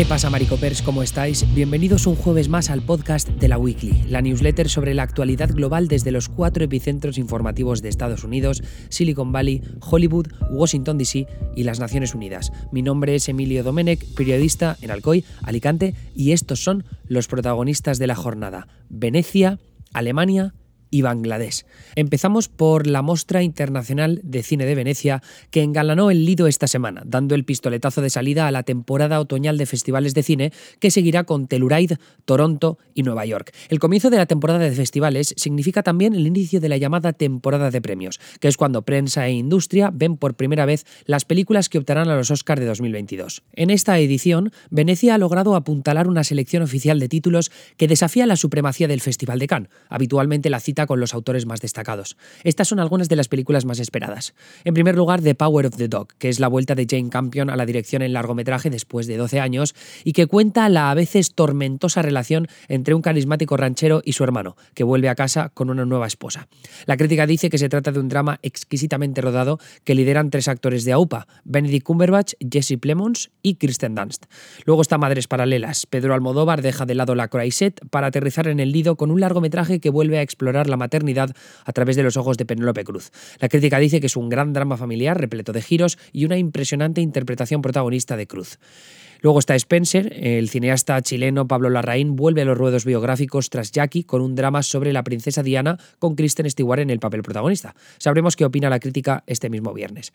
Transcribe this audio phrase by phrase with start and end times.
[0.00, 0.80] ¿Qué pasa, Maricopers?
[0.80, 1.44] ¿Cómo estáis?
[1.54, 5.88] Bienvenidos un jueves más al podcast de la Weekly, la newsletter sobre la actualidad global
[5.88, 11.80] desde los cuatro epicentros informativos de Estados Unidos, Silicon Valley, Hollywood, Washington DC y las
[11.80, 12.50] Naciones Unidas.
[12.72, 18.06] Mi nombre es Emilio Domenech, periodista en Alcoy, Alicante, y estos son los protagonistas de
[18.06, 19.58] la jornada: Venecia,
[19.92, 20.54] Alemania,
[20.90, 21.64] y Bangladesh.
[21.96, 27.02] Empezamos por la Mostra Internacional de Cine de Venecia, que engalanó el Lido esta semana,
[27.06, 31.24] dando el pistoletazo de salida a la temporada otoñal de festivales de cine, que seguirá
[31.24, 33.52] con Telluride, Toronto y Nueva York.
[33.68, 37.70] El comienzo de la temporada de festivales significa también el inicio de la llamada temporada
[37.70, 41.78] de premios, que es cuando prensa e industria ven por primera vez las películas que
[41.78, 43.42] optarán a los Oscars de 2022.
[43.54, 48.36] En esta edición, Venecia ha logrado apuntalar una selección oficial de títulos que desafía la
[48.36, 49.70] supremacía del Festival de Cannes.
[49.88, 52.16] Habitualmente la cita con los autores más destacados.
[52.44, 54.34] Estas son algunas de las películas más esperadas.
[54.64, 57.50] En primer lugar, The Power of the Dog, que es la vuelta de Jane Campion
[57.50, 59.74] a la dirección en largometraje después de 12 años
[60.04, 64.56] y que cuenta la a veces tormentosa relación entre un carismático ranchero y su hermano,
[64.74, 66.48] que vuelve a casa con una nueva esposa.
[66.86, 70.84] La crítica dice que se trata de un drama exquisitamente rodado que lideran tres actores
[70.84, 74.26] de AUPA, Benedict Cumberbatch, Jesse Plemons y Kristen Dunst.
[74.64, 75.86] Luego está Madres Paralelas.
[75.86, 79.80] Pedro Almodóvar deja de lado la Croisette para aterrizar en el Lido con un largometraje
[79.80, 83.10] que vuelve a explorar la maternidad a través de los ojos de Penélope Cruz.
[83.38, 87.00] La crítica dice que es un gran drama familiar repleto de giros y una impresionante
[87.00, 88.58] interpretación protagonista de Cruz.
[89.22, 94.04] Luego está Spencer, el cineasta chileno Pablo Larraín vuelve a los ruedos biográficos tras Jackie
[94.04, 97.74] con un drama sobre la princesa Diana con Kristen Stewart en el papel protagonista.
[97.98, 100.14] Sabremos qué opina la crítica este mismo viernes.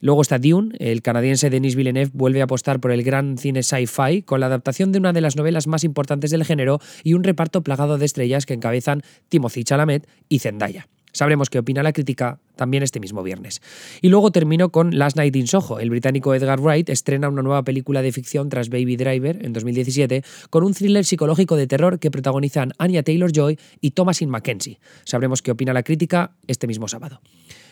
[0.00, 4.22] Luego está Dune, el canadiense Denis Villeneuve vuelve a apostar por el gran cine sci-fi
[4.22, 7.62] con la adaptación de una de las novelas más importantes del género y un reparto
[7.62, 9.95] plagado de estrellas que encabezan Timothy Chalamet
[10.28, 10.88] y Zendaya.
[11.16, 13.62] Sabremos qué opina la crítica también este mismo viernes.
[14.02, 15.80] Y luego termino con Last Night in Soho.
[15.80, 20.22] El británico Edgar Wright estrena una nueva película de ficción tras Baby Driver en 2017
[20.50, 24.78] con un thriller psicológico de terror que protagonizan Anya Taylor-Joy y Thomasin McKenzie.
[25.04, 27.22] Sabremos qué opina la crítica este mismo sábado.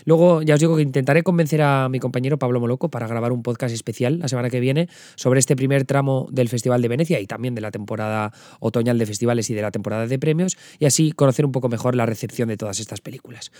[0.04, 3.42] Luego ya os digo que intentaré convencer a mi compañero Pablo Moloco para grabar un
[3.42, 7.26] podcast especial la semana que viene sobre este primer tramo del Festival de Venecia y
[7.26, 11.12] también de la temporada otoñal de festivales y de la temporada de premios y así
[11.12, 13.50] conocer un poco mejor la recepción de todas estas películas.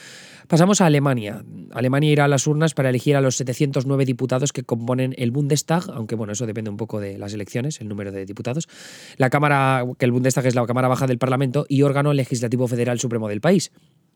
[0.49, 1.45] Pasamos a Alemania.
[1.73, 5.91] Alemania irá a las urnas para elegir a los 709 diputados que componen el Bundestag,
[5.91, 8.69] aunque bueno, eso depende un poco de las elecciones, el número de diputados.
[9.17, 13.01] La Cámara, que el Bundestag es la Cámara Baja del Parlamento y órgano legislativo federal
[13.01, 13.73] supremo del país.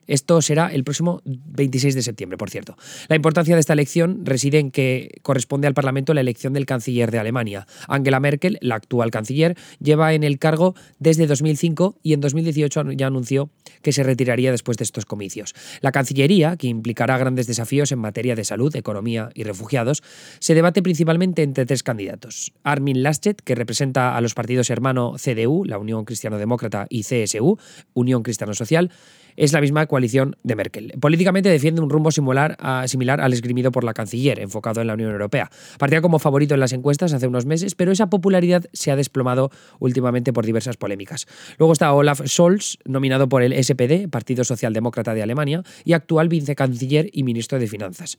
[0.09, 2.77] Esto será el próximo 26 de septiembre, por cierto.
[3.09, 7.13] La importancia de esta elección reside en que corresponde al Parlamento la elección del canciller
[7.13, 7.67] de Alemania.
[7.87, 13.07] Angela Merkel, la actual canciller, lleva en el cargo desde 2005 y en 2018 ya
[13.07, 13.51] anunció
[13.83, 15.55] que se retiraría después de estos comicios.
[15.81, 20.03] La Cancillería, que implicará grandes desafíos en materia de salud, economía y refugiados,
[20.41, 22.53] se debate principalmente entre tres candidatos.
[22.63, 27.59] Armin Laschet, que representa a los partidos hermano CDU, la Unión Cristiano Demócrata, y CSU,
[27.95, 28.91] Unión Cristiano Social,
[29.37, 30.92] es la misma de Merkel.
[31.00, 35.10] Políticamente defiende un rumbo similar, similar al esgrimido por la canciller, enfocado en la Unión
[35.10, 35.50] Europea.
[35.78, 39.50] Partía como favorito en las encuestas hace unos meses, pero esa popularidad se ha desplomado
[39.78, 41.26] últimamente por diversas polémicas.
[41.59, 47.10] Luego está Olaf Scholz, nominado por el SPD, Partido Socialdemócrata de Alemania, y actual vicecanciller
[47.12, 48.19] y ministro de Finanzas.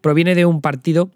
[0.00, 1.10] Proviene de un partido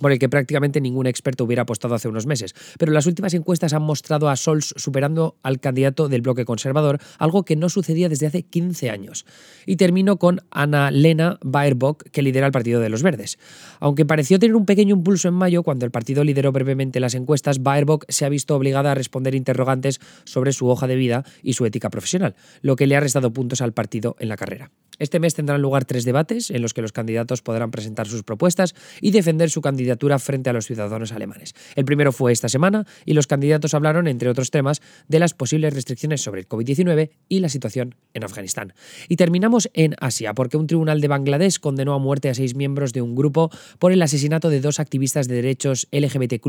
[0.00, 2.54] por el que prácticamente ningún experto hubiera apostado hace unos meses.
[2.78, 7.44] Pero las últimas encuestas han mostrado a Sols superando al candidato del bloque conservador, algo
[7.44, 9.26] que no sucedía desde hace 15 años.
[9.66, 13.38] Y termino con Anna-Lena Baerbock, que lidera el Partido de los Verdes.
[13.80, 17.62] Aunque pareció tener un pequeño impulso en mayo, cuando el partido lideró brevemente las encuestas,
[17.62, 21.66] Baerbock se ha visto obligada a responder interrogantes sobre su hoja de vida y su
[21.66, 24.70] ética profesional, lo que le ha restado puntos al partido en la carrera.
[24.98, 28.74] Este mes tendrán lugar tres debates en los que los candidatos podrán presentar sus propuestas
[29.00, 31.54] y defender su candidatura frente a los ciudadanos alemanes.
[31.74, 35.74] El primero fue esta semana y los candidatos hablaron, entre otros temas, de las posibles
[35.74, 38.72] restricciones sobre el COVID-19 y la situación en Afganistán.
[39.08, 42.92] Y terminamos en Asia, porque un tribunal de Bangladesh condenó a muerte a seis miembros
[42.92, 46.46] de un grupo por el asesinato de dos activistas de derechos LGBTQ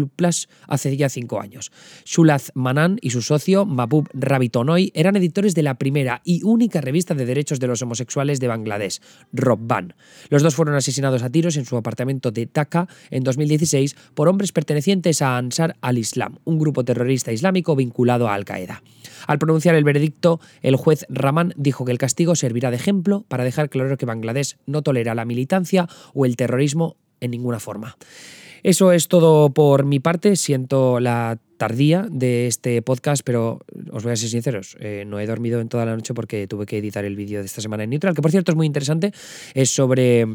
[0.67, 1.71] hace ya cinco años.
[2.05, 7.13] Shulath Manan y su socio, Mahbub Rabitonoy, eran editores de la primera y única revista
[7.13, 8.99] de derechos de los homosexuales de Bangladesh,
[9.33, 9.95] Robban.
[10.29, 14.51] Los dos fueron asesinados a tiros en su apartamento de Dhaka en 2016 por hombres
[14.51, 18.83] pertenecientes a Ansar al-Islam, un grupo terrorista islámico vinculado a Al-Qaeda.
[19.27, 23.43] Al pronunciar el veredicto, el juez Rahman dijo que el castigo servirá de ejemplo para
[23.43, 27.97] dejar claro que Bangladesh no tolera la militancia o el terrorismo en ninguna forma.
[28.63, 30.35] Eso es todo por mi parte.
[30.35, 33.59] Siento la tardía de este podcast, pero
[33.91, 36.65] os voy a ser sinceros, eh, no he dormido en toda la noche porque tuve
[36.65, 39.11] que editar el vídeo de esta semana en Neutral, que por cierto es muy interesante,
[39.53, 40.25] es sobre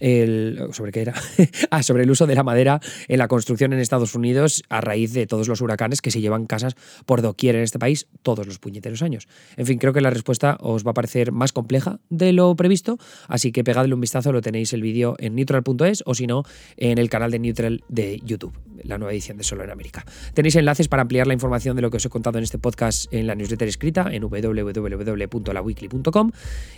[0.00, 1.14] el, ¿Sobre qué era?
[1.70, 5.12] ah, sobre el uso de la madera en la construcción en Estados Unidos a raíz
[5.12, 8.58] de todos los huracanes que se llevan casas por doquier en este país todos los
[8.58, 9.28] puñeteros años.
[9.56, 12.98] En fin, creo que la respuesta os va a parecer más compleja de lo previsto,
[13.28, 16.44] así que pegadle un vistazo, lo tenéis el vídeo en neutral.es o si no,
[16.76, 20.04] en el canal de Neutral de YouTube, la nueva edición de Solo en América.
[20.34, 23.12] Tenéis enlaces para ampliar la información de lo que os he contado en este podcast
[23.12, 26.30] en la newsletter escrita en www.laweekly.com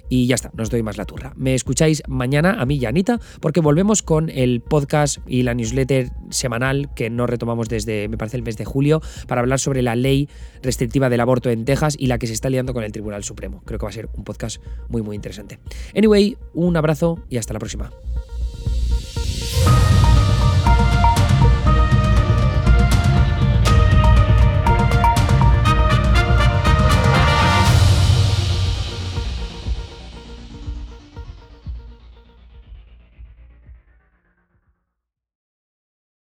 [0.09, 1.33] y ya está, no os doy más la turra.
[1.37, 2.93] Me escucháis mañana a mí y a
[3.41, 8.37] Porque volvemos con el podcast y la newsletter semanal que no retomamos desde, me parece,
[8.37, 10.29] el mes de julio, para hablar sobre la ley
[10.63, 13.63] restrictiva del aborto en Texas y la que se está liando con el Tribunal Supremo.
[13.65, 15.59] Creo que va a ser un podcast muy, muy interesante.
[15.97, 17.91] Anyway, un abrazo y hasta la próxima.